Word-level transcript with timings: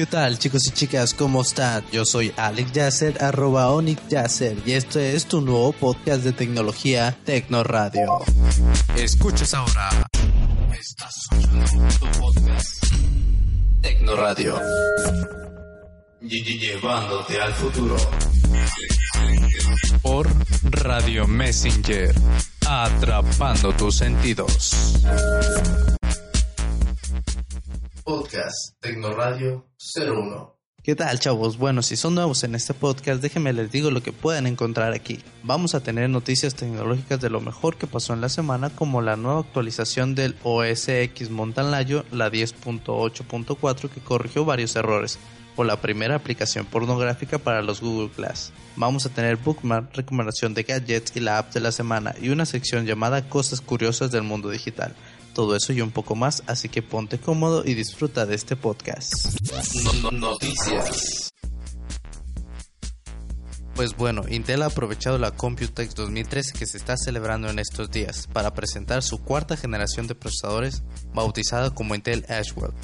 ¿Qué 0.00 0.06
tal 0.06 0.38
chicos 0.38 0.66
y 0.66 0.70
chicas? 0.70 1.12
¿Cómo 1.12 1.42
están? 1.42 1.84
Yo 1.92 2.06
soy 2.06 2.32
Alex 2.38 2.72
Yasser, 2.72 3.22
arroba 3.22 3.70
Onyx 3.70 4.08
Yasser, 4.08 4.56
y 4.64 4.72
este 4.72 5.14
es 5.14 5.26
tu 5.26 5.42
nuevo 5.42 5.72
podcast 5.72 6.22
de 6.22 6.32
tecnología 6.32 7.18
Tecno 7.26 7.62
Radio. 7.62 8.08
Escuchas 8.96 9.52
ahora. 9.52 9.90
Estás 10.72 11.14
escuchando 11.30 11.88
tu 11.98 12.18
podcast 12.18 12.84
Tecno 13.82 14.16
Radio. 14.16 14.58
Llevándote 16.22 17.38
al 17.38 17.52
futuro. 17.52 17.96
Por 20.00 20.30
Radio 20.62 21.28
Messenger. 21.28 22.14
Atrapando 22.66 23.74
tus 23.74 23.98
sentidos. 23.98 25.04
Podcast 28.10 28.74
Tecnoradio 28.80 29.64
01. 29.96 30.56
¿Qué 30.82 30.96
tal 30.96 31.20
chavos? 31.20 31.58
Bueno, 31.58 31.80
si 31.80 31.94
son 31.94 32.16
nuevos 32.16 32.42
en 32.42 32.56
este 32.56 32.74
podcast, 32.74 33.22
déjenme 33.22 33.52
les 33.52 33.70
digo 33.70 33.92
lo 33.92 34.02
que 34.02 34.10
pueden 34.10 34.48
encontrar 34.48 34.92
aquí. 34.92 35.20
Vamos 35.44 35.76
a 35.76 35.80
tener 35.80 36.10
noticias 36.10 36.56
tecnológicas 36.56 37.20
de 37.20 37.30
lo 37.30 37.40
mejor 37.40 37.76
que 37.76 37.86
pasó 37.86 38.12
en 38.12 38.20
la 38.20 38.28
semana, 38.28 38.68
como 38.70 39.00
la 39.00 39.14
nueva 39.14 39.38
actualización 39.38 40.16
del 40.16 40.34
OS 40.42 40.88
X 40.88 41.30
Mountain 41.30 41.70
Lion, 41.70 42.04
la 42.10 42.32
10.8.4 42.32 43.88
que 43.88 44.00
corrigió 44.00 44.44
varios 44.44 44.74
errores, 44.74 45.20
o 45.54 45.62
la 45.62 45.80
primera 45.80 46.16
aplicación 46.16 46.66
pornográfica 46.66 47.38
para 47.38 47.62
los 47.62 47.80
Google 47.80 48.10
Glass. 48.16 48.52
Vamos 48.74 49.06
a 49.06 49.10
tener 49.10 49.36
bookmark, 49.36 49.94
recomendación 49.94 50.52
de 50.54 50.64
gadgets 50.64 51.14
y 51.14 51.20
la 51.20 51.38
app 51.38 51.54
de 51.54 51.60
la 51.60 51.70
semana, 51.70 52.16
y 52.20 52.30
una 52.30 52.44
sección 52.44 52.86
llamada 52.86 53.28
Cosas 53.28 53.60
Curiosas 53.60 54.10
del 54.10 54.24
Mundo 54.24 54.50
Digital 54.50 54.96
todo 55.30 55.56
eso 55.56 55.72
y 55.72 55.80
un 55.80 55.90
poco 55.90 56.14
más, 56.14 56.42
así 56.46 56.68
que 56.68 56.82
ponte 56.82 57.18
cómodo 57.18 57.62
y 57.64 57.74
disfruta 57.74 58.26
de 58.26 58.34
este 58.34 58.56
podcast. 58.56 59.12
noticias. 60.12 61.32
Pues 63.74 63.96
bueno, 63.96 64.24
Intel 64.28 64.62
ha 64.62 64.66
aprovechado 64.66 65.16
la 65.16 65.30
Computex 65.30 65.94
2013 65.94 66.52
que 66.58 66.66
se 66.66 66.76
está 66.76 66.96
celebrando 66.98 67.48
en 67.48 67.58
estos 67.58 67.90
días 67.90 68.28
para 68.30 68.52
presentar 68.52 69.02
su 69.02 69.22
cuarta 69.22 69.56
generación 69.56 70.06
de 70.06 70.14
procesadores 70.14 70.82
bautizada 71.14 71.70
como 71.70 71.94
Intel 71.94 72.26
Ashwell. 72.28 72.74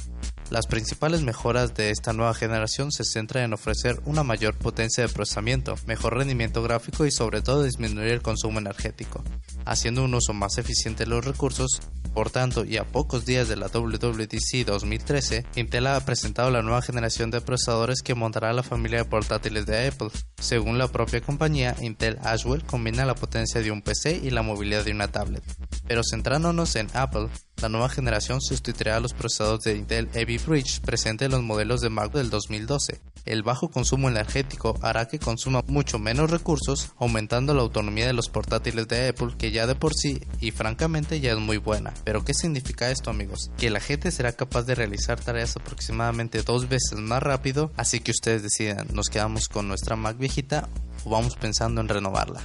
Las 0.49 0.67
principales 0.67 1.23
mejoras 1.23 1.73
de 1.75 1.91
esta 1.91 2.13
nueva 2.13 2.33
generación 2.33 2.91
se 2.91 3.03
centran 3.03 3.43
en 3.43 3.53
ofrecer 3.53 3.99
una 4.05 4.23
mayor 4.23 4.55
potencia 4.55 5.05
de 5.05 5.13
procesamiento, 5.13 5.75
mejor 5.85 6.17
rendimiento 6.17 6.63
gráfico 6.63 7.05
y 7.05 7.11
sobre 7.11 7.41
todo 7.41 7.63
disminuir 7.63 8.09
el 8.09 8.21
consumo 8.21 8.59
energético, 8.59 9.23
haciendo 9.65 10.03
un 10.03 10.13
uso 10.13 10.33
más 10.33 10.57
eficiente 10.57 11.03
de 11.03 11.09
los 11.09 11.25
recursos 11.25 11.81
por 12.17 12.31
tanto, 12.31 12.65
y 12.65 12.77
a 12.77 12.83
pocos 12.83 13.25
días 13.25 13.47
de 13.47 13.55
la 13.55 13.67
WWDC 13.67 14.65
2013, 14.65 15.45
Intel 15.55 15.85
ha 15.85 15.99
presentado 15.99 16.49
la 16.49 16.63
nueva 16.63 16.81
generación 16.81 17.29
de 17.29 17.41
procesadores 17.41 18.01
que 18.01 18.15
montará 18.15 18.53
la 18.53 18.63
familia 18.63 19.03
de 19.03 19.05
portátiles 19.05 19.67
de 19.67 19.87
Apple. 19.87 20.09
Según 20.41 20.79
la 20.79 20.87
propia 20.87 21.21
compañía, 21.21 21.75
Intel 21.79 22.17
Ashwell 22.23 22.63
combina 22.63 23.05
la 23.05 23.13
potencia 23.13 23.61
de 23.61 23.69
un 23.69 23.83
PC 23.83 24.19
y 24.23 24.31
la 24.31 24.41
movilidad 24.41 24.83
de 24.83 24.93
una 24.93 25.09
tablet. 25.09 25.43
Pero 25.87 26.01
centrándonos 26.03 26.75
en 26.75 26.87
Apple, 26.95 27.29
la 27.61 27.69
nueva 27.69 27.89
generación 27.89 28.41
sustituirá 28.41 28.97
a 28.97 28.99
los 28.99 29.13
procesadores 29.13 29.63
de 29.63 29.75
Intel 29.75 30.09
Ivy 30.13 30.37
Bridge 30.37 30.81
presentes 30.81 31.25
en 31.25 31.31
los 31.31 31.41
modelos 31.41 31.81
de 31.81 31.89
Mac 31.89 32.11
del 32.11 32.29
2012. 32.29 32.99
El 33.25 33.43
bajo 33.43 33.69
consumo 33.69 34.07
energético 34.09 34.77
hará 34.81 35.07
que 35.07 35.19
consuma 35.19 35.61
mucho 35.67 35.99
menos 35.99 36.31
recursos, 36.31 36.91
aumentando 36.97 37.53
la 37.53 37.61
autonomía 37.61 38.07
de 38.07 38.13
los 38.13 38.29
portátiles 38.29 38.87
de 38.87 39.09
Apple, 39.09 39.35
que 39.37 39.51
ya 39.51 39.67
de 39.67 39.75
por 39.75 39.93
sí 39.93 40.21
y 40.39 40.51
francamente 40.51 41.19
ya 41.19 41.33
es 41.33 41.39
muy 41.39 41.57
buena. 41.57 41.93
Pero 42.05 42.23
¿qué 42.23 42.33
significa 42.33 42.89
esto 42.89 43.09
amigos? 43.09 43.51
Que 43.57 43.69
la 43.69 43.79
gente 43.79 44.11
será 44.11 44.31
capaz 44.31 44.63
de 44.63 44.75
realizar 44.75 45.19
tareas 45.19 45.57
aproximadamente 45.57 46.43
dos 46.43 46.69
veces 46.69 46.97
más 46.97 47.21
rápido, 47.21 47.71
así 47.75 47.99
que 47.99 48.11
ustedes 48.11 48.43
decidan, 48.43 48.87
¿nos 48.93 49.09
quedamos 49.09 49.47
con 49.47 49.67
nuestra 49.67 49.95
Mac 49.95 50.17
viejita 50.17 50.69
o 51.03 51.09
vamos 51.09 51.35
pensando 51.35 51.81
en 51.81 51.89
renovarla? 51.89 52.41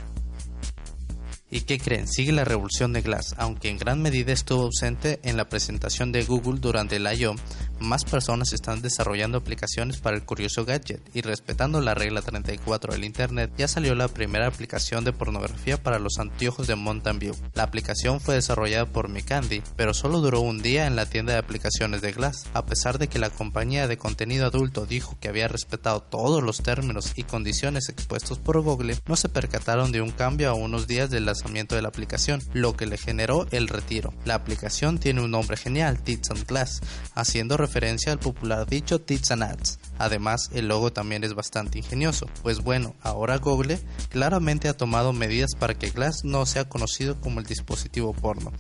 ¿Y 1.55 1.61
qué 1.61 1.79
creen? 1.79 2.09
Sigue 2.09 2.33
la 2.33 2.47
revolución 2.47 2.95
de 2.95 3.03
Glass, 3.03 3.35
aunque 3.37 3.69
en 3.69 3.77
gran 3.77 4.01
medida 4.01 4.33
estuvo 4.33 4.63
ausente 4.63 5.21
en 5.23 5.37
la 5.37 5.51
presentación 5.51 6.11
de 6.11 6.25
Google 6.25 6.59
durante 6.59 6.97
el 6.97 7.07
I.O., 7.07 7.35
más 7.81 8.05
personas 8.05 8.53
están 8.53 8.83
desarrollando 8.83 9.39
aplicaciones 9.39 9.99
para 9.99 10.17
el 10.17 10.25
curioso 10.25 10.65
gadget 10.65 11.01
y 11.15 11.23
respetando 11.23 11.81
la 11.81 11.95
regla 11.95 12.23
34 12.23 12.93
del 12.93 13.05
Internet, 13.05 13.53
ya 13.57 13.69
salió 13.69 13.95
la 13.95 14.09
primera 14.09 14.47
aplicación 14.47 15.05
de 15.05 15.13
pornografía 15.13 15.83
para 15.83 15.99
los 15.99 16.19
anteojos 16.19 16.67
de 16.67 16.77
Mountain 16.77 17.19
View. 17.19 17.37
La 17.55 17.65
aplicación 17.65 18.21
fue 18.21 18.37
desarrollada 18.37 18.87
por 18.87 19.09
Micandy, 19.09 19.63
pero 19.77 19.95
solo 19.95 20.21
duró 20.21 20.41
un 20.41 20.63
día 20.63 20.87
en 20.87 20.97
la 20.97 21.07
tienda 21.07 21.33
de 21.33 21.39
aplicaciones 21.39 22.03
de 22.03 22.13
Glass, 22.13 22.47
a 22.55 22.67
pesar 22.67 22.99
de 22.99 23.09
que 23.09 23.19
la 23.19 23.31
compañía 23.31 23.89
de 23.89 23.99
contenido 23.99 24.47
adulto 24.47 24.87
dijo 24.87 25.17
que 25.21 25.29
había 25.29 25.49
respetado 25.49 26.03
todos 26.03 26.43
los 26.43 26.63
términos 26.63 27.13
y 27.17 27.25
condiciones 27.25 27.89
expuestos 27.89 28.39
por 28.39 28.61
Google, 28.61 28.99
no 29.07 29.17
se 29.17 29.29
percataron 29.29 29.93
de 29.93 30.01
un 30.01 30.11
cambio 30.11 30.51
a 30.51 30.55
unos 30.55 30.87
días 30.87 31.11
del 31.11 31.27
lanzamiento 31.27 31.75
de 31.75 31.83
la 31.83 31.89
aplicación, 31.89 32.43
lo 32.53 32.77
que 32.77 32.87
le 32.87 32.99
generó 32.99 33.47
el 33.51 33.69
retiro. 33.69 34.13
La 34.25 34.35
aplicación 34.35 34.99
tiene 34.99 35.23
un 35.23 35.31
nombre 35.31 35.57
genial, 35.57 36.03
Tits 36.03 36.31
and 36.31 36.47
Glass, 36.47 36.81
haciendo 37.15 37.57
referencia 37.63 38.13
al 38.13 38.19
popular 38.19 38.67
dicho 38.69 39.01
Tits 39.01 39.31
and 39.31 39.43
Ads. 39.43 39.79
Además, 39.99 40.51
el 40.53 40.69
logo 40.69 40.93
también 40.93 41.25
es 41.25 41.35
bastante 41.35 41.79
ingenioso, 41.79 42.27
pues 42.43 42.59
bueno, 42.59 42.95
ahora 43.03 43.39
Google 43.39 43.79
claramente 44.11 44.69
ha 44.69 44.77
tomado 44.77 45.13
medidas 45.13 45.55
para 45.59 45.75
que 45.75 45.91
Glass 45.91 46.25
no 46.25 46.45
sea 46.45 46.69
conocido 46.69 47.21
como 47.21 47.41
el 47.41 47.47
dispositivo 47.47 48.13
porno. 48.13 48.53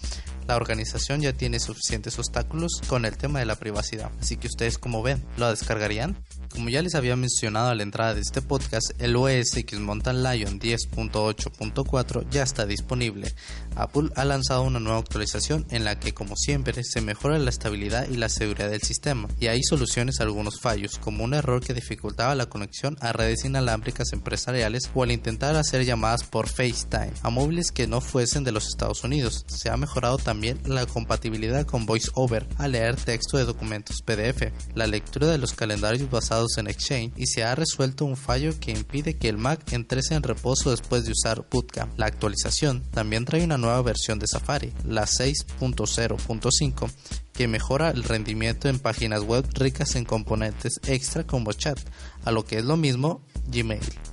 La 0.46 0.56
organización 0.56 1.20
ya 1.20 1.32
tiene 1.32 1.60
suficientes 1.60 2.18
obstáculos 2.18 2.80
con 2.86 3.04
el 3.04 3.16
tema 3.16 3.38
de 3.38 3.46
la 3.46 3.56
privacidad, 3.56 4.10
así 4.20 4.36
que 4.36 4.46
ustedes 4.46 4.78
como 4.78 5.02
ven, 5.02 5.24
¿lo 5.36 5.50
descargarían? 5.50 6.16
Como 6.52 6.68
ya 6.68 6.82
les 6.82 6.94
había 6.94 7.16
mencionado 7.16 7.70
a 7.70 7.74
la 7.74 7.82
entrada 7.82 8.14
de 8.14 8.20
este 8.20 8.42
podcast, 8.42 8.92
el 8.98 9.16
OS 9.16 9.56
X 9.56 9.80
Mountain 9.80 10.22
Lion 10.22 10.60
10.8.4 10.60 12.26
ya 12.30 12.42
está 12.42 12.66
disponible. 12.66 13.32
Apple 13.74 14.10
ha 14.16 14.26
lanzado 14.26 14.62
una 14.62 14.78
nueva 14.78 14.98
actualización 14.98 15.66
en 15.70 15.84
la 15.84 15.98
que, 15.98 16.12
como 16.12 16.36
siempre, 16.36 16.84
se 16.84 17.00
mejora 17.00 17.38
la 17.38 17.48
estabilidad 17.48 18.06
y 18.10 18.16
la 18.16 18.28
seguridad 18.28 18.68
del 18.68 18.82
sistema, 18.82 19.28
y 19.40 19.46
hay 19.46 19.62
soluciones 19.62 20.20
a 20.20 20.24
algunos 20.24 20.60
fallos, 20.60 20.98
como 20.98 21.24
un 21.24 21.32
error 21.32 21.64
que 21.64 21.72
dificultaba 21.72 22.34
la 22.34 22.46
conexión 22.46 22.98
a 23.00 23.14
redes 23.14 23.46
inalámbricas 23.46 24.12
empresariales 24.12 24.90
o 24.94 25.02
al 25.02 25.10
intentar 25.10 25.56
hacer 25.56 25.86
llamadas 25.86 26.24
por 26.24 26.48
FaceTime 26.48 27.12
a 27.22 27.30
móviles 27.30 27.72
que 27.72 27.86
no 27.86 28.02
fuesen 28.02 28.44
de 28.44 28.52
los 28.52 28.68
Estados 28.68 29.04
Unidos. 29.04 29.46
Se 29.48 29.70
ha 29.70 29.76
mejorado 29.78 30.18
también 30.18 30.60
la 30.66 30.84
compatibilidad 30.84 31.64
con 31.64 31.86
VoiceOver 31.86 32.46
al 32.58 32.72
leer 32.72 32.96
texto 32.96 33.38
de 33.38 33.46
documentos 33.46 34.02
PDF, 34.02 34.52
la 34.74 34.86
lectura 34.86 35.28
de 35.28 35.38
los 35.38 35.54
calendarios 35.54 36.10
basados 36.10 36.41
en 36.56 36.66
Exchange 36.66 37.12
y 37.16 37.26
se 37.26 37.44
ha 37.44 37.54
resuelto 37.54 38.04
un 38.04 38.16
fallo 38.16 38.58
que 38.58 38.72
impide 38.72 39.16
que 39.16 39.28
el 39.28 39.38
Mac 39.38 39.72
entrese 39.72 40.14
en 40.14 40.22
reposo 40.22 40.70
después 40.70 41.04
de 41.04 41.12
usar 41.12 41.44
Bootcamp. 41.50 41.98
La 41.98 42.06
actualización 42.06 42.82
también 42.90 43.24
trae 43.24 43.44
una 43.44 43.58
nueva 43.58 43.82
versión 43.82 44.18
de 44.18 44.26
Safari, 44.26 44.72
la 44.86 45.04
6.0.5, 45.04 46.90
que 47.32 47.48
mejora 47.48 47.90
el 47.90 48.04
rendimiento 48.04 48.68
en 48.68 48.78
páginas 48.78 49.22
web 49.22 49.46
ricas 49.54 49.96
en 49.96 50.04
componentes 50.04 50.80
extra 50.86 51.24
como 51.24 51.52
chat, 51.52 51.78
a 52.24 52.30
lo 52.30 52.44
que 52.44 52.58
es 52.58 52.64
lo 52.64 52.76
mismo 52.76 53.22
Gmail. 53.48 54.11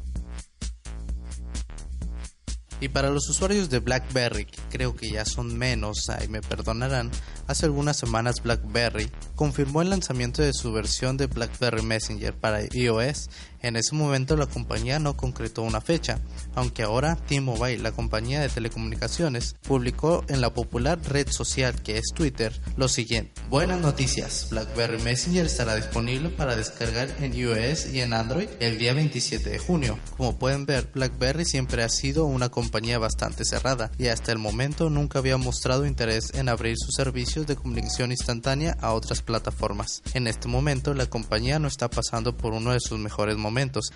Y 2.81 2.90
para 2.90 3.09
los 3.09 3.28
usuarios 3.29 3.69
de 3.69 3.79
BlackBerry, 3.79 4.45
que 4.45 4.59
creo 4.69 4.95
que 4.95 5.12
ya 5.12 5.25
son 5.25 5.57
menos, 5.57 6.09
ahí 6.09 6.28
me 6.29 6.41
perdonarán, 6.41 7.12
hace 7.47 7.66
algunas 7.66 7.97
semanas 7.97 8.41
BlackBerry 8.41 9.12
confirmó 9.35 9.81
el 9.81 9.90
lanzamiento 9.90 10.41
de 10.41 10.53
su 10.53 10.72
versión 10.72 11.18
de 11.18 11.28
BlackBerry 11.28 11.81
Messenger 11.81 12.34
para 12.34 12.62
iOS 12.72 13.29
en 13.62 13.75
ese 13.75 13.96
momento 13.96 14.36
la 14.36 14.46
compañía 14.46 15.00
no 15.00 15.18
concretó 15.18 15.64
una 15.64 15.81
fecha, 15.81 16.20
aunque 16.56 16.84
ahora 16.84 17.16
T-Mobile, 17.16 17.80
la 17.80 17.92
compañía 17.92 18.42
de 18.42 18.50
telecomunicaciones, 18.50 19.56
publicó 19.68 20.24
en 20.30 20.42
la 20.42 20.53
popular 20.53 21.00
red 21.03 21.28
social 21.30 21.81
que 21.81 21.98
es 21.98 22.14
Twitter 22.14 22.53
lo 22.78 22.88
siguiente. 22.88 23.42
Buenas 23.50 23.81
noticias, 23.81 24.48
BlackBerry 24.50 25.02
Messenger 25.02 25.46
estará 25.46 25.75
disponible 25.75 26.30
para 26.30 26.56
descargar 26.56 27.09
en 27.19 27.34
iOS 27.34 27.94
y 27.94 28.01
en 28.01 28.13
Android 28.13 28.48
el 28.60 28.78
día 28.78 28.94
27 28.94 29.50
de 29.50 29.60
junio. 29.60 30.00
Como 30.16 30.38
pueden 30.38 30.66
ver, 30.66 30.89
BlackBerry 30.94 31.45
siempre 31.45 31.83
ha 31.83 31.89
sido 31.89 32.25
una 32.25 32.50
compañía 32.50 33.00
bastante 33.00 33.44
cerrada 33.44 33.92
y 33.98 34.07
hasta 34.07 34.31
el 34.31 34.38
momento 34.38 34.89
nunca 34.89 35.19
había 35.19 35.38
mostrado 35.38 35.86
interés 35.86 36.33
en 36.33 36.50
abrir 36.50 36.75
sus 36.78 36.95
servicios 36.95 37.45
de 37.45 37.56
comunicación 37.56 38.12
instantánea 38.12 38.78
a 38.80 38.94
otras 38.94 39.22
plataformas. 39.22 40.01
En 40.13 40.28
este 40.28 40.48
momento 40.48 40.94
la 40.94 41.07
compañía 41.07 41.60
no 41.60 41.68
está 41.68 41.89
pasando 41.89 42.38
por 42.38 42.54
uno 42.54 42.72
de 42.72 42.80
sus 42.80 43.00
mejores 43.00 43.36
momentos 43.36 43.49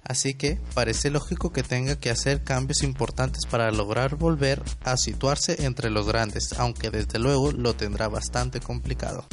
así 0.03 0.33
que 0.33 0.59
parece 0.73 1.09
lógico 1.09 1.51
que 1.51 1.63
tenga 1.63 1.99
que 1.99 2.09
hacer 2.09 2.43
cambios 2.43 2.83
importantes 2.83 3.45
para 3.45 3.71
lograr 3.71 4.15
volver 4.15 4.61
a 4.83 4.97
situarse 4.97 5.65
entre 5.65 5.89
los 5.89 6.07
grandes, 6.07 6.53
aunque 6.57 6.89
desde 6.89 7.19
luego 7.19 7.51
lo 7.51 7.75
tendrá 7.75 8.07
bastante 8.07 8.59
complicado. 8.59 9.25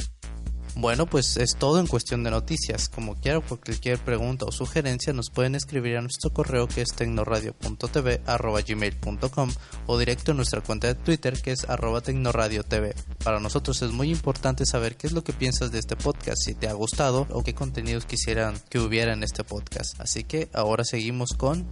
Bueno, 0.75 1.05
pues 1.05 1.37
es 1.37 1.55
todo 1.57 1.79
en 1.79 1.87
cuestión 1.87 2.23
de 2.23 2.31
noticias. 2.31 2.89
Como 2.89 3.15
quiera, 3.15 3.39
cualquier 3.41 3.99
pregunta 3.99 4.45
o 4.45 4.51
sugerencia 4.51 5.13
nos 5.13 5.29
pueden 5.29 5.55
escribir 5.55 5.97
a 5.97 6.01
nuestro 6.01 6.31
correo 6.31 6.67
que 6.67 6.81
es 6.81 6.93
tecnoradio.tv.gmail.com 6.93 9.51
o 9.87 9.99
directo 9.99 10.31
en 10.31 10.37
nuestra 10.37 10.61
cuenta 10.61 10.87
de 10.87 10.95
Twitter 10.95 11.41
que 11.41 11.51
es 11.51 11.69
arroba 11.69 11.99
tecnoradiotv. 12.01 12.93
Para 13.23 13.39
nosotros 13.39 13.81
es 13.81 13.91
muy 13.91 14.11
importante 14.11 14.65
saber 14.65 14.95
qué 14.95 15.07
es 15.07 15.13
lo 15.13 15.23
que 15.23 15.33
piensas 15.33 15.71
de 15.71 15.79
este 15.79 15.95
podcast, 15.95 16.37
si 16.43 16.53
te 16.55 16.67
ha 16.67 16.73
gustado 16.73 17.27
o 17.31 17.43
qué 17.43 17.53
contenidos 17.53 18.05
quisieran 18.05 18.59
que 18.69 18.79
hubiera 18.79 19.13
en 19.13 19.23
este 19.23 19.43
podcast. 19.43 19.99
Así 19.99 20.23
que 20.23 20.49
ahora 20.53 20.85
seguimos 20.85 21.33
con... 21.33 21.67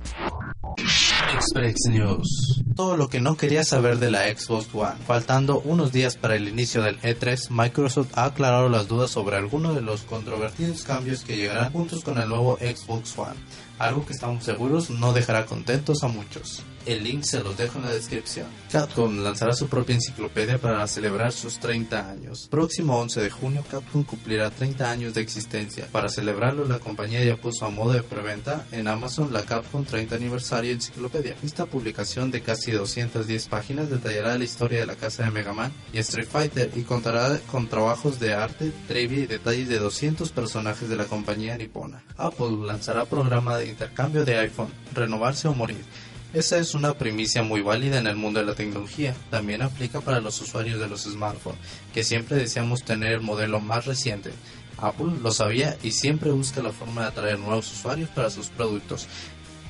Express 1.33 1.75
News. 1.89 2.63
Todo 2.75 2.97
lo 2.97 3.09
que 3.09 3.19
no 3.19 3.37
quería 3.37 3.63
saber 3.63 3.99
de 3.99 4.11
la 4.11 4.23
Xbox 4.23 4.67
One. 4.73 4.95
Faltando 5.05 5.59
unos 5.59 5.91
días 5.91 6.17
para 6.17 6.35
el 6.35 6.47
inicio 6.47 6.81
del 6.81 6.99
E3, 7.01 7.49
Microsoft 7.49 8.17
ha 8.17 8.25
aclarado 8.25 8.69
las 8.69 8.87
dudas 8.87 9.11
sobre 9.11 9.35
algunos 9.35 9.75
de 9.75 9.81
los 9.81 10.01
controvertidos 10.01 10.83
cambios 10.83 11.23
que 11.23 11.37
llegarán 11.37 11.71
juntos 11.71 12.03
con 12.03 12.17
el 12.17 12.29
nuevo 12.29 12.57
Xbox 12.57 13.17
One 13.17 13.35
algo 13.79 14.05
que 14.05 14.13
estamos 14.13 14.43
seguros 14.43 14.89
no 14.89 15.13
dejará 15.13 15.45
contentos 15.45 16.03
a 16.03 16.07
muchos. 16.07 16.63
El 16.89 17.03
link 17.03 17.21
se 17.21 17.43
los 17.43 17.55
dejo 17.55 17.77
en 17.77 17.85
la 17.85 17.91
descripción. 17.91 18.47
Capcom 18.71 19.19
lanzará 19.19 19.53
su 19.53 19.67
propia 19.67 19.93
enciclopedia 19.93 20.57
para 20.57 20.87
celebrar 20.87 21.31
sus 21.31 21.59
30 21.59 22.09
años. 22.09 22.47
Próximo 22.49 22.97
11 22.97 23.21
de 23.21 23.29
junio, 23.29 23.63
Capcom 23.69 24.03
cumplirá 24.03 24.49
30 24.49 24.89
años 24.89 25.13
de 25.13 25.21
existencia. 25.21 25.87
Para 25.91 26.09
celebrarlo, 26.09 26.65
la 26.65 26.79
compañía 26.79 27.23
ya 27.23 27.35
puso 27.35 27.67
a 27.67 27.69
modo 27.69 27.93
de 27.93 28.01
preventa 28.01 28.65
en 28.71 28.87
Amazon 28.87 29.31
la 29.31 29.43
Capcom 29.43 29.85
30 29.85 30.15
aniversario 30.15 30.71
enciclopedia. 30.71 31.35
Esta 31.43 31.67
publicación 31.67 32.31
de 32.31 32.41
casi 32.41 32.71
210 32.71 33.47
páginas 33.49 33.91
detallará 33.91 34.35
la 34.35 34.43
historia 34.43 34.79
de 34.79 34.87
la 34.87 34.95
casa 34.95 35.25
de 35.25 35.29
Mega 35.29 35.53
Man 35.53 35.71
y 35.93 35.99
Street 35.99 36.27
Fighter 36.27 36.71
y 36.75 36.81
contará 36.81 37.39
con 37.51 37.67
trabajos 37.67 38.19
de 38.19 38.33
arte, 38.33 38.71
trivia 38.87 39.19
y 39.19 39.27
detalles 39.27 39.69
de 39.69 39.77
200 39.77 40.31
personajes 40.31 40.89
de 40.89 40.95
la 40.95 41.05
compañía 41.05 41.55
nipona. 41.55 42.03
Apple 42.17 42.65
lanzará 42.65 43.05
programa 43.05 43.59
de 43.59 43.67
intercambio 43.67 44.25
de 44.25 44.39
iPhone, 44.39 44.73
renovarse 44.95 45.47
o 45.47 45.53
morir. 45.53 45.85
Esa 46.31 46.59
es 46.59 46.75
una 46.75 46.93
primicia 46.93 47.41
muy 47.41 47.61
válida 47.61 47.97
en 47.97 48.05
el 48.05 48.15
mundo 48.15 48.39
de 48.39 48.45
la 48.45 48.53
tecnología. 48.53 49.15
También 49.31 49.63
aplica 49.63 49.99
para 49.99 50.21
los 50.21 50.39
usuarios 50.39 50.79
de 50.79 50.87
los 50.87 51.03
smartphones, 51.03 51.59
que 51.91 52.03
siempre 52.03 52.37
deseamos 52.37 52.83
tener 52.83 53.13
el 53.13 53.21
modelo 53.21 53.59
más 53.59 53.85
reciente. 53.85 54.31
Apple 54.77 55.13
lo 55.23 55.31
sabía 55.31 55.75
y 55.81 55.91
siempre 55.91 56.29
busca 56.29 56.61
la 56.61 56.71
forma 56.71 57.01
de 57.01 57.07
atraer 57.07 57.39
nuevos 57.39 57.71
usuarios 57.71 58.09
para 58.09 58.29
sus 58.29 58.47
productos. 58.49 59.07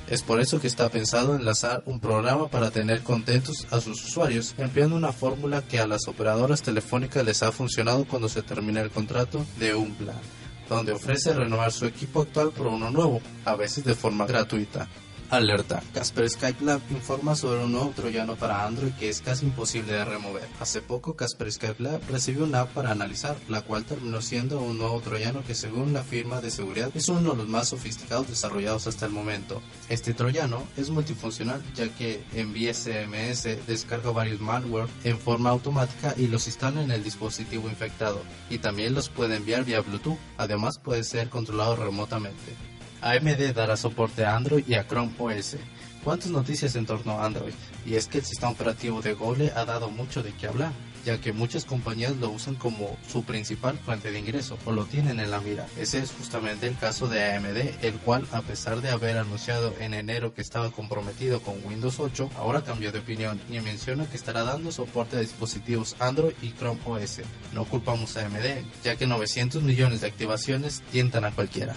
Es 0.09 0.21
por 0.21 0.41
eso 0.41 0.59
que 0.59 0.67
está 0.67 0.89
pensado 0.89 1.35
en 1.35 1.45
lanzar 1.45 1.81
un 1.85 2.01
programa 2.01 2.49
para 2.49 2.71
tener 2.71 3.03
contentos 3.03 3.65
a 3.71 3.79
sus 3.79 4.03
usuarios, 4.03 4.53
empleando 4.57 4.97
una 4.97 5.13
fórmula 5.13 5.61
que 5.61 5.79
a 5.79 5.87
las 5.87 6.09
operadoras 6.09 6.61
telefónicas 6.61 7.23
les 7.23 7.41
ha 7.41 7.53
funcionado 7.53 8.05
cuando 8.05 8.27
se 8.27 8.41
termina 8.41 8.81
el 8.81 8.89
contrato 8.89 9.45
de 9.59 9.75
un 9.75 9.93
plan 9.93 10.19
donde 10.67 10.91
ofrece 10.91 11.33
renovar 11.33 11.71
su 11.71 11.85
equipo 11.85 12.21
actual 12.21 12.51
por 12.51 12.67
uno 12.67 12.91
nuevo, 12.91 13.21
a 13.43 13.55
veces 13.55 13.83
de 13.83 13.95
forma 13.95 14.27
gratuita. 14.27 14.87
Alerta. 15.29 15.83
Casper 15.93 16.27
Skype 16.27 16.65
Lab 16.65 16.81
informa 16.89 17.35
sobre 17.35 17.63
un 17.63 17.71
nuevo 17.71 17.91
troyano 17.95 18.35
para 18.35 18.65
Android 18.65 18.91
que 18.93 19.09
es 19.09 19.21
casi 19.21 19.45
imposible 19.45 19.93
de 19.93 20.03
remover. 20.03 20.47
Hace 20.59 20.81
poco 20.81 21.15
Casper 21.15 21.51
Skype 21.51 21.83
Lab 21.83 22.01
recibió 22.09 22.45
una 22.45 22.61
app 22.61 22.73
para 22.73 22.91
analizar, 22.91 23.37
la 23.47 23.61
cual 23.61 23.85
terminó 23.85 24.21
siendo 24.21 24.59
un 24.59 24.79
nuevo 24.79 24.99
troyano 25.01 25.43
que 25.45 25.53
según 25.53 25.93
la 25.93 26.03
firma 26.03 26.41
de 26.41 26.49
seguridad 26.49 26.89
es 26.95 27.09
uno 27.09 27.31
de 27.31 27.37
los 27.37 27.47
más 27.47 27.69
sofisticados 27.69 28.27
desarrollados 28.27 28.87
hasta 28.87 29.05
el 29.05 29.11
momento. 29.11 29.61
Este 29.87 30.15
troyano 30.15 30.63
es 30.77 30.89
multifuncional 30.89 31.61
ya 31.75 31.87
que 31.89 32.23
envía 32.33 32.73
SMS, 32.73 33.67
descarga 33.67 34.09
varios 34.09 34.41
malware 34.41 34.89
en 35.03 35.19
forma 35.19 35.51
automática 35.51 36.15
y 36.17 36.27
los 36.27 36.47
instala 36.47 36.81
en 36.81 36.89
el 36.89 37.03
dispositivo 37.03 37.69
infectado 37.69 38.21
y 38.49 38.57
también 38.57 38.95
los 38.95 39.09
puede 39.09 39.35
enviar 39.35 39.63
vía 39.63 39.81
Bluetooth. 39.81 40.17
Además 40.37 40.79
puede 40.79 41.03
ser 41.03 41.29
controlado 41.29 41.75
remotamente. 41.75 42.55
AMD 43.01 43.53
dará 43.53 43.77
soporte 43.77 44.25
a 44.25 44.35
Android 44.35 44.63
y 44.67 44.73
a 44.75 44.87
Chrome 44.87 45.13
OS. 45.17 45.57
¿Cuántas 46.03 46.31
noticias 46.31 46.75
en 46.75 46.85
torno 46.85 47.13
a 47.13 47.25
Android? 47.25 47.53
Y 47.85 47.95
es 47.95 48.07
que 48.07 48.19
el 48.19 48.25
sistema 48.25 48.51
operativo 48.51 49.01
de 49.01 49.13
Google 49.13 49.51
ha 49.55 49.65
dado 49.65 49.89
mucho 49.89 50.23
de 50.23 50.31
qué 50.33 50.47
hablar, 50.47 50.71
ya 51.05 51.19
que 51.19 51.33
muchas 51.33 51.65
compañías 51.65 52.15
lo 52.17 52.29
usan 52.29 52.55
como 52.55 52.97
su 53.07 53.23
principal 53.23 53.77
fuente 53.77 54.11
de 54.11 54.19
ingreso 54.19 54.57
o 54.65 54.71
lo 54.71 54.85
tienen 54.85 55.19
en 55.19 55.31
la 55.31 55.41
mira. 55.41 55.67
Ese 55.77 55.99
es 55.99 56.11
justamente 56.11 56.67
el 56.67 56.77
caso 56.77 57.07
de 57.07 57.33
AMD, 57.33 57.83
el 57.83 57.93
cual 58.03 58.25
a 58.31 58.41
pesar 58.41 58.81
de 58.81 58.89
haber 58.89 59.17
anunciado 59.17 59.73
en 59.79 59.93
enero 59.93 60.33
que 60.33 60.41
estaba 60.41 60.71
comprometido 60.71 61.41
con 61.41 61.55
Windows 61.65 61.99
8, 61.99 62.29
ahora 62.37 62.63
cambió 62.63 62.91
de 62.91 62.99
opinión 62.99 63.39
y 63.49 63.59
menciona 63.59 64.05
que 64.05 64.17
estará 64.17 64.43
dando 64.43 64.71
soporte 64.71 65.17
a 65.17 65.21
dispositivos 65.21 65.95
Android 65.99 66.33
y 66.41 66.53
Chrome 66.53 66.79
OS. 66.85 67.21
No 67.53 67.65
culpamos 67.65 68.15
a 68.15 68.25
AMD, 68.25 68.63
ya 68.83 68.95
que 68.95 69.05
900 69.05 69.63
millones 69.63 70.01
de 70.01 70.07
activaciones 70.07 70.81
tientan 70.91 71.25
a 71.25 71.31
cualquiera. 71.31 71.75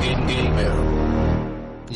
Game 0.00 0.26
Gamer. 0.26 1.13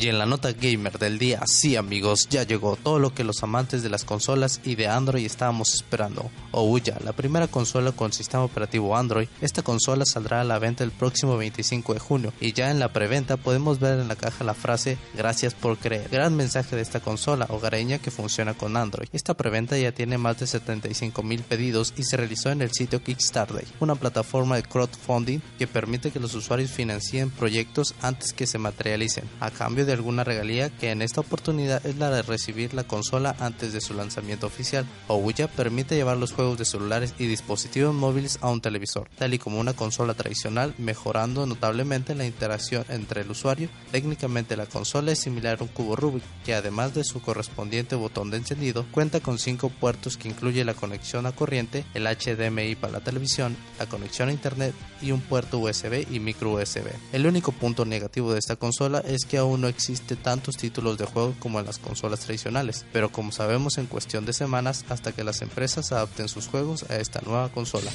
Y 0.00 0.06
en 0.06 0.18
la 0.18 0.26
nota 0.26 0.52
gamer 0.52 0.96
del 0.96 1.18
día, 1.18 1.42
sí 1.46 1.74
amigos, 1.74 2.28
ya 2.28 2.44
llegó 2.44 2.76
todo 2.76 3.00
lo 3.00 3.12
que 3.12 3.24
los 3.24 3.42
amantes 3.42 3.82
de 3.82 3.90
las 3.90 4.04
consolas 4.04 4.60
y 4.62 4.76
de 4.76 4.86
Android 4.86 5.26
estábamos 5.26 5.74
esperando. 5.74 6.30
Ouya, 6.52 6.98
la 7.02 7.12
primera 7.12 7.48
consola 7.48 7.90
con 7.90 8.12
sistema 8.12 8.44
operativo 8.44 8.96
Android, 8.96 9.26
esta 9.40 9.62
consola 9.62 10.06
saldrá 10.06 10.40
a 10.40 10.44
la 10.44 10.60
venta 10.60 10.84
el 10.84 10.92
próximo 10.92 11.36
25 11.36 11.94
de 11.94 11.98
junio 11.98 12.32
y 12.40 12.52
ya 12.52 12.70
en 12.70 12.78
la 12.78 12.92
preventa 12.92 13.36
podemos 13.36 13.80
ver 13.80 13.98
en 13.98 14.06
la 14.06 14.14
caja 14.14 14.44
la 14.44 14.54
frase 14.54 14.98
gracias 15.16 15.54
por 15.54 15.76
creer. 15.78 16.08
Gran 16.10 16.36
mensaje 16.36 16.76
de 16.76 16.82
esta 16.82 17.00
consola 17.00 17.46
hogareña 17.48 17.98
que 17.98 18.12
funciona 18.12 18.54
con 18.54 18.76
Android. 18.76 19.08
Esta 19.12 19.34
preventa 19.34 19.76
ya 19.76 19.90
tiene 19.90 20.16
más 20.16 20.38
de 20.38 20.46
75 20.46 21.24
mil 21.24 21.42
pedidos 21.42 21.92
y 21.96 22.04
se 22.04 22.16
realizó 22.16 22.50
en 22.50 22.62
el 22.62 22.70
sitio 22.70 23.02
Kickstarter, 23.02 23.66
una 23.80 23.96
plataforma 23.96 24.54
de 24.54 24.62
crowdfunding 24.62 25.40
que 25.58 25.66
permite 25.66 26.12
que 26.12 26.20
los 26.20 26.36
usuarios 26.36 26.70
financien 26.70 27.30
proyectos 27.30 27.96
antes 28.00 28.32
que 28.32 28.46
se 28.46 28.58
materialicen. 28.58 29.24
A 29.40 29.50
cambio 29.50 29.87
de 29.87 29.87
alguna 29.92 30.24
regalía 30.24 30.70
que 30.70 30.90
en 30.90 31.02
esta 31.02 31.20
oportunidad 31.20 31.84
es 31.86 31.96
la 31.96 32.10
de 32.10 32.22
recibir 32.22 32.74
la 32.74 32.84
consola 32.84 33.34
antes 33.38 33.72
de 33.72 33.80
su 33.80 33.94
lanzamiento 33.94 34.46
oficial. 34.46 34.86
Ouya 35.08 35.48
permite 35.48 35.94
llevar 35.96 36.16
los 36.16 36.32
juegos 36.32 36.58
de 36.58 36.64
celulares 36.64 37.14
y 37.18 37.26
dispositivos 37.26 37.94
móviles 37.94 38.38
a 38.40 38.50
un 38.50 38.60
televisor, 38.60 39.08
tal 39.16 39.34
y 39.34 39.38
como 39.38 39.60
una 39.60 39.74
consola 39.74 40.14
tradicional, 40.14 40.74
mejorando 40.78 41.46
notablemente 41.46 42.14
la 42.14 42.26
interacción 42.26 42.84
entre 42.88 43.22
el 43.22 43.30
usuario. 43.30 43.68
Técnicamente 43.90 44.56
la 44.56 44.66
consola 44.66 45.12
es 45.12 45.20
similar 45.20 45.58
a 45.60 45.64
un 45.64 45.68
cubo 45.68 45.96
Rubik, 45.96 46.22
que 46.44 46.54
además 46.54 46.94
de 46.94 47.04
su 47.04 47.20
correspondiente 47.20 47.96
botón 47.96 48.30
de 48.30 48.38
encendido, 48.38 48.86
cuenta 48.90 49.20
con 49.20 49.38
cinco 49.38 49.70
puertos 49.70 50.16
que 50.16 50.28
incluye 50.28 50.64
la 50.64 50.74
conexión 50.74 51.26
a 51.26 51.32
corriente, 51.32 51.84
el 51.94 52.06
HDMI 52.06 52.74
para 52.74 52.94
la 52.94 53.00
televisión, 53.00 53.56
la 53.78 53.86
conexión 53.86 54.28
a 54.28 54.32
internet 54.32 54.74
y 55.00 55.12
un 55.12 55.20
puerto 55.20 55.58
USB 55.58 56.06
y 56.10 56.20
micro 56.20 56.52
USB. 56.52 56.86
El 57.12 57.26
único 57.26 57.52
punto 57.52 57.84
negativo 57.84 58.32
de 58.32 58.38
esta 58.38 58.56
consola 58.56 59.00
es 59.00 59.24
que 59.24 59.38
aún 59.38 59.60
no 59.60 59.68
existe 59.68 59.77
tantos 60.22 60.56
títulos 60.56 60.98
de 60.98 61.06
juego 61.06 61.34
como 61.38 61.60
en 61.60 61.66
las 61.66 61.78
consolas 61.78 62.20
tradicionales, 62.20 62.84
pero 62.92 63.10
como 63.10 63.32
sabemos 63.32 63.78
en 63.78 63.86
cuestión 63.86 64.26
de 64.26 64.32
semanas 64.32 64.84
hasta 64.88 65.12
que 65.12 65.24
las 65.24 65.42
empresas 65.42 65.92
adapten 65.92 66.28
sus 66.28 66.48
juegos 66.48 66.84
a 66.90 66.96
esta 66.96 67.20
nueva 67.20 67.48
consola. 67.50 67.90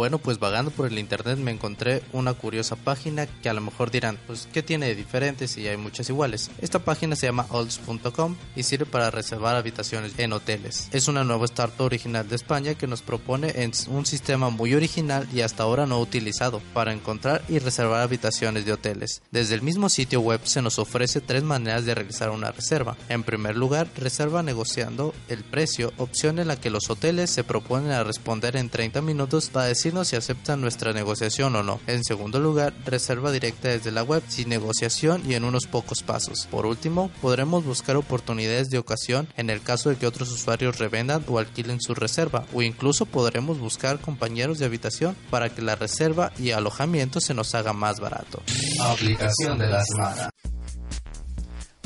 Bueno, 0.00 0.16
pues 0.16 0.38
vagando 0.38 0.70
por 0.70 0.86
el 0.86 0.98
internet 0.98 1.36
me 1.36 1.50
encontré 1.50 2.02
una 2.14 2.32
curiosa 2.32 2.74
página 2.74 3.26
que 3.26 3.50
a 3.50 3.52
lo 3.52 3.60
mejor 3.60 3.90
dirán, 3.90 4.18
pues 4.26 4.48
¿qué 4.50 4.62
tiene 4.62 4.86
de 4.86 4.94
diferente 4.94 5.46
si 5.46 5.68
hay 5.68 5.76
muchas 5.76 6.08
iguales? 6.08 6.50
Esta 6.62 6.78
página 6.78 7.16
se 7.16 7.26
llama 7.26 7.44
olds.com 7.50 8.34
y 8.56 8.62
sirve 8.62 8.86
para 8.86 9.10
reservar 9.10 9.56
habitaciones 9.56 10.14
en 10.16 10.32
hoteles. 10.32 10.88
Es 10.92 11.08
una 11.08 11.22
nueva 11.22 11.44
startup 11.44 11.84
original 11.84 12.26
de 12.26 12.36
España 12.36 12.76
que 12.76 12.86
nos 12.86 13.02
propone 13.02 13.52
un 13.88 14.06
sistema 14.06 14.48
muy 14.48 14.72
original 14.72 15.28
y 15.34 15.42
hasta 15.42 15.64
ahora 15.64 15.84
no 15.84 16.00
utilizado 16.00 16.62
para 16.72 16.94
encontrar 16.94 17.42
y 17.50 17.58
reservar 17.58 18.00
habitaciones 18.00 18.64
de 18.64 18.72
hoteles. 18.72 19.20
Desde 19.30 19.54
el 19.54 19.60
mismo 19.60 19.90
sitio 19.90 20.22
web 20.22 20.40
se 20.44 20.62
nos 20.62 20.78
ofrece 20.78 21.20
tres 21.20 21.42
maneras 21.42 21.84
de 21.84 21.94
realizar 21.94 22.30
una 22.30 22.52
reserva. 22.52 22.96
En 23.10 23.22
primer 23.22 23.54
lugar, 23.54 23.86
reserva 23.98 24.42
negociando 24.42 25.12
el 25.28 25.44
precio, 25.44 25.92
opción 25.98 26.38
en 26.38 26.48
la 26.48 26.58
que 26.58 26.70
los 26.70 26.88
hoteles 26.88 27.28
se 27.28 27.44
proponen 27.44 27.90
a 27.90 28.02
responder 28.02 28.56
en 28.56 28.70
30 28.70 29.02
minutos 29.02 29.50
para 29.50 29.66
si 30.04 30.16
aceptan 30.16 30.60
nuestra 30.60 30.92
negociación 30.92 31.56
o 31.56 31.62
no. 31.62 31.80
En 31.86 32.04
segundo 32.04 32.40
lugar, 32.40 32.72
reserva 32.84 33.32
directa 33.32 33.68
desde 33.68 33.90
la 33.90 34.02
web, 34.02 34.22
sin 34.28 34.48
negociación 34.48 35.22
y 35.26 35.34
en 35.34 35.44
unos 35.44 35.66
pocos 35.66 36.02
pasos. 36.02 36.46
Por 36.50 36.66
último, 36.66 37.10
podremos 37.20 37.64
buscar 37.64 37.96
oportunidades 37.96 38.68
de 38.70 38.78
ocasión 38.78 39.28
en 39.36 39.50
el 39.50 39.62
caso 39.62 39.90
de 39.90 39.96
que 39.96 40.06
otros 40.06 40.30
usuarios 40.30 40.78
revendan 40.78 41.24
o 41.28 41.38
alquilen 41.38 41.80
su 41.80 41.94
reserva, 41.94 42.46
o 42.54 42.62
incluso 42.62 43.06
podremos 43.06 43.58
buscar 43.58 44.00
compañeros 44.00 44.58
de 44.58 44.66
habitación 44.66 45.16
para 45.30 45.48
que 45.50 45.62
la 45.62 45.76
reserva 45.76 46.32
y 46.38 46.52
alojamiento 46.52 47.20
se 47.20 47.34
nos 47.34 47.54
haga 47.54 47.72
más 47.72 48.00
barato. 48.00 48.42
Aplicación 48.80 49.58
de 49.58 49.66
la 49.66 49.84
semana. 49.84 50.30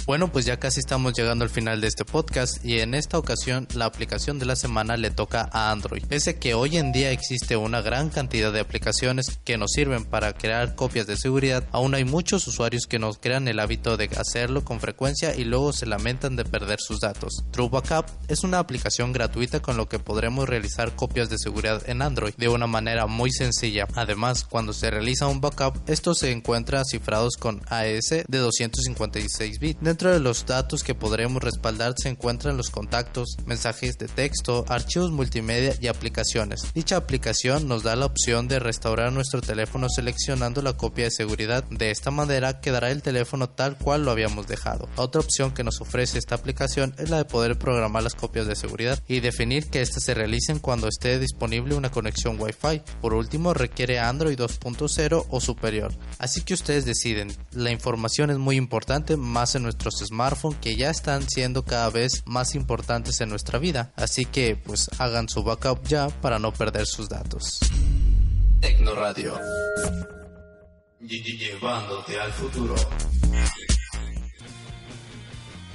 Bueno, 0.07 0.31
pues 0.31 0.45
ya 0.45 0.59
casi 0.59 0.81
estamos 0.81 1.15
llegando 1.15 1.45
al 1.45 1.51
final 1.51 1.81
de 1.81 1.87
este 1.87 2.05
podcast 2.05 2.63
y 2.63 2.81
en 2.81 2.93
esta 2.93 3.17
ocasión 3.17 3.67
la 3.75 3.87
aplicación 3.87 4.39
de 4.39 4.45
la 4.45 4.55
semana 4.55 4.99
le 4.99 5.11
toca 5.11 5.49
a 5.51 5.71
Android. 5.71 6.05
Pese 6.07 6.39
que 6.39 6.53
hoy 6.53 6.77
en 6.77 6.93
día 6.93 7.11
existe 7.11 7.57
una 7.57 7.81
gran 7.81 8.11
cantidad 8.11 8.53
de 8.53 8.61
aplicaciones 8.61 9.39
que 9.45 9.57
nos 9.57 9.73
sirven 9.73 10.05
para 10.05 10.35
crear 10.35 10.75
copias 10.75 11.07
de 11.07 11.17
seguridad, 11.17 11.67
aún 11.73 11.95
hay 11.95 12.05
muchos 12.05 12.47
usuarios 12.47 12.87
que 12.87 12.99
nos 12.99 13.17
crean 13.17 13.49
el 13.49 13.59
hábito 13.59 13.97
de 13.97 14.11
hacerlo 14.19 14.63
con 14.63 14.79
frecuencia 14.79 15.35
y 15.35 15.45
luego 15.45 15.73
se 15.73 15.87
lamentan 15.87 16.37
de 16.37 16.45
perder 16.45 16.81
sus 16.81 17.01
datos. 17.01 17.43
True 17.51 17.71
Backup 17.71 18.05
es 18.29 18.45
una 18.45 18.59
aplicación 18.59 19.15
gratuita 19.15 19.63
con 19.63 19.79
lo 19.79 19.89
que 19.89 19.99
podremos 19.99 20.47
realizar 20.47 20.95
copias 20.95 21.31
de 21.31 21.39
seguridad 21.39 21.83
en 21.89 22.03
Android 22.03 22.35
de 22.37 22.49
una 22.49 22.67
manera 22.67 23.07
muy 23.07 23.33
sencilla. 23.33 23.89
Además, 23.95 24.45
cuando 24.45 24.75
se 24.75 24.91
realiza 24.91 25.29
un 25.29 25.41
backup, 25.41 25.79
esto 25.89 26.15
se 26.15 26.31
encuentra 26.31 26.85
cifrados 26.85 27.39
con 27.39 27.63
AES 27.71 28.25
de 28.29 28.39
256 28.39 29.59
bits 29.59 29.94
Dentro 29.95 30.11
de 30.11 30.19
los 30.19 30.45
datos 30.45 30.83
que 30.83 30.97
podremos 30.97 31.41
respaldar 31.41 31.95
se 31.97 32.09
encuentran 32.09 32.57
los 32.57 32.71
contactos, 32.71 33.37
mensajes 33.47 33.97
de 33.97 34.09
texto, 34.09 34.65
archivos 34.67 35.13
multimedia 35.13 35.77
y 35.81 35.87
aplicaciones. 35.87 36.63
Dicha 36.75 36.97
aplicación 36.97 37.69
nos 37.69 37.85
da 37.85 37.95
la 37.95 38.07
opción 38.07 38.49
de 38.49 38.59
restaurar 38.59 39.13
nuestro 39.13 39.41
teléfono 39.41 39.89
seleccionando 39.89 40.63
la 40.63 40.73
copia 40.73 41.05
de 41.05 41.13
seguridad. 41.13 41.63
De 41.71 41.93
esta 41.93 42.11
manera 42.11 42.61
quedará 42.61 42.91
el 42.91 43.03
teléfono 43.03 43.49
tal 43.49 43.79
cual 43.79 44.05
lo 44.05 44.11
habíamos 44.11 44.49
dejado. 44.49 44.89
Otra 44.97 45.21
opción 45.21 45.55
que 45.55 45.63
nos 45.63 45.81
ofrece 45.81 46.19
esta 46.19 46.35
aplicación 46.35 46.93
es 46.99 47.09
la 47.09 47.19
de 47.19 47.25
poder 47.27 47.57
programar 47.57 48.03
las 48.03 48.17
copias 48.17 48.49
de 48.49 48.57
seguridad 48.57 49.01
y 49.07 49.21
definir 49.21 49.71
que 49.71 49.81
éstas 49.81 50.03
se 50.03 50.15
realicen 50.15 50.59
cuando 50.59 50.89
esté 50.89 51.21
disponible 51.21 51.77
una 51.77 51.93
conexión 51.93 52.37
Wi-Fi. 52.41 52.83
Por 53.01 53.15
último, 53.15 53.55
requiere 53.55 54.01
Android 54.01 54.37
2.0 54.37 55.27
o 55.29 55.41
superior. 55.41 55.95
Así 56.19 56.41
que 56.41 56.55
ustedes 56.55 56.85
deciden. 56.85 57.33
La 57.53 57.71
información 57.71 58.31
es 58.31 58.39
muy 58.39 58.57
importante 58.57 59.17
más 59.17 59.55
en 59.55 59.63
nuestro 59.63 59.84
smartphones 59.91 60.59
que 60.61 60.77
ya 60.77 60.91
están 60.91 61.29
siendo 61.29 61.65
cada 61.65 61.91
vez 61.91 62.23
más 62.27 62.55
importantes 62.55 63.21
en 63.21 63.29
nuestra 63.29 63.59
vida. 63.59 63.93
Así 63.97 64.25
que 64.25 64.57
pues 64.57 64.91
hagan 64.99 65.29
su 65.29 65.43
backup 65.43 65.87
ya 65.87 66.09
para 66.09 66.39
no 66.39 66.53
perder 66.53 66.87
sus 66.87 67.09
datos. 67.09 67.61
Tecnoradio. 68.61 69.39
Llevándote 71.01 72.19
al 72.19 72.33
futuro. 72.33 72.75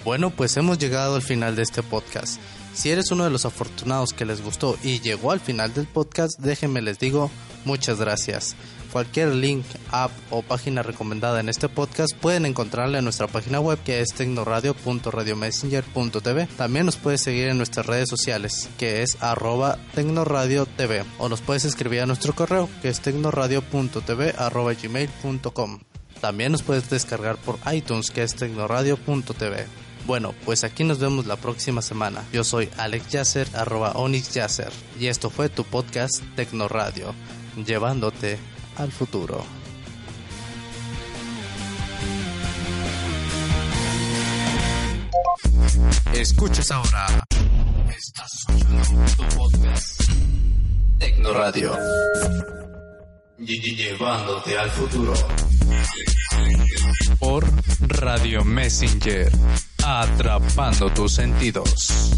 Bueno, 0.04 0.32
pues 0.32 0.58
hemos 0.58 0.80
llegado 0.80 1.16
al 1.16 1.22
final 1.22 1.56
de 1.56 1.63
este 1.63 1.84
podcast. 1.84 2.39
Si 2.74 2.89
eres 2.89 3.12
uno 3.12 3.25
de 3.25 3.30
los 3.30 3.46
afortunados 3.46 4.13
que 4.13 4.25
les 4.25 4.42
gustó 4.42 4.78
y 4.84 5.01
llegó 5.01 5.32
al 5.32 5.39
final 5.39 5.74
del 5.74 5.86
podcast, 5.86 6.39
déjenme 6.39 6.82
les 6.82 6.98
digo 6.98 7.30
muchas 7.66 8.00
gracias. 8.00 8.56
Cualquier 8.91 9.36
link, 9.36 9.63
app 9.91 10.10
o 10.31 10.41
página 10.41 10.81
recomendada 10.81 11.39
en 11.39 11.50
este 11.50 11.69
podcast 11.69 12.15
pueden 12.15 12.46
encontrarla 12.46 12.98
en 12.98 13.03
nuestra 13.03 13.27
página 13.27 13.60
web 13.60 13.77
que 13.84 14.01
es 14.01 14.15
tecnoradio.radiomessenger.tv. 14.15 16.48
También 16.58 16.88
nos 16.88 16.98
puedes 16.98 17.22
seguir 17.22 17.50
en 17.50 17.58
nuestras 17.58 17.86
redes 17.86 18.10
sociales 18.10 18.67
que 18.77 19.03
es 19.03 19.22
arroba 19.22 19.77
tecnoradiotv 19.93 21.05
o 21.19 21.29
nos 21.29 21.41
puedes 21.41 21.65
escribir 21.65 22.01
a 22.01 22.08
nuestro 22.08 22.34
correo 22.34 22.67
que 22.81 22.89
es 22.89 23.01
tecnoradio.tv 23.01 24.34
arroba 24.38 24.74
gmail.com. 24.74 25.81
También 26.19 26.51
nos 26.51 26.63
puedes 26.63 26.89
descargar 26.89 27.38
por 27.38 27.60
iTunes 27.72 28.10
que 28.12 28.24
es 28.24 28.36
tecnoradio.tv. 28.36 29.67
Bueno, 30.05 30.34
pues 30.46 30.63
aquí 30.63 30.84
nos 30.84 31.00
vemos 31.00 31.27
la 31.27 31.36
próxima 31.36 31.84
semana. 31.84 32.24
Yo 32.34 32.43
soy 32.43 32.69
Alex 32.77 33.10
Yasser, 33.10 33.48
arroba 33.53 33.91
Onyx 33.91 34.34
Yasser, 34.34 34.72
y 35.00 35.05
esto 35.08 35.29
fue 35.29 35.50
tu 35.50 35.63
podcast 35.63 36.24
Tecnoradio, 36.36 37.13
llevándote 37.63 38.39
al 38.79 38.91
futuro. 38.91 39.43
Escuches 46.13 46.71
ahora. 46.71 47.25
Estás 47.89 48.45
escuchando 48.48 49.05
tu 49.17 49.24
podcast. 49.36 50.01
Tecnoradio. 50.98 51.77
Llevándote 53.38 54.57
al 54.57 54.69
futuro. 54.69 55.13
Por 57.19 57.45
Radio 57.79 58.45
Messenger. 58.45 59.31
Atrapando 59.83 60.89
tus 60.91 61.13
sentidos. 61.15 62.15